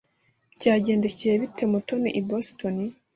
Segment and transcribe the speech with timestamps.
[0.57, 2.75] Byagendekeye bite Mutoni i Boston?